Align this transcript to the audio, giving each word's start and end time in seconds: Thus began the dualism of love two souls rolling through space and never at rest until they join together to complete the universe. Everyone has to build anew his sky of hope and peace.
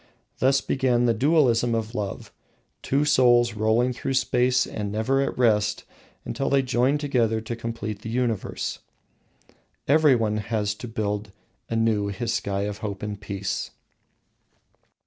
Thus 0.39 0.61
began 0.61 1.05
the 1.05 1.13
dualism 1.13 1.75
of 1.75 1.93
love 1.93 2.33
two 2.81 3.05
souls 3.05 3.53
rolling 3.53 3.93
through 3.93 4.15
space 4.15 4.65
and 4.65 4.91
never 4.91 5.21
at 5.21 5.37
rest 5.37 5.83
until 6.25 6.49
they 6.49 6.63
join 6.63 6.97
together 6.97 7.39
to 7.41 7.55
complete 7.55 8.01
the 8.01 8.09
universe. 8.09 8.79
Everyone 9.87 10.37
has 10.37 10.73
to 10.73 10.87
build 10.87 11.31
anew 11.69 12.07
his 12.07 12.33
sky 12.33 12.61
of 12.61 12.79
hope 12.79 13.03
and 13.03 13.21
peace. 13.21 13.69